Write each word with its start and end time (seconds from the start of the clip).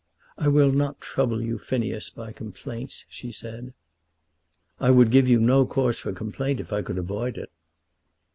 "I 0.35 0.47
will 0.47 0.71
not 0.71 0.99
trouble 0.99 1.43
you, 1.43 1.59
Phineas, 1.59 2.09
by 2.09 2.31
complaints," 2.31 3.05
she 3.07 3.31
said. 3.31 3.71
"I 4.79 4.89
would 4.89 5.11
give 5.11 5.29
you 5.29 5.39
no 5.39 5.63
cause 5.67 5.99
for 5.99 6.11
complaint 6.11 6.59
if 6.59 6.73
I 6.73 6.81
could 6.81 6.97
avoid 6.97 7.37
it." 7.37 7.51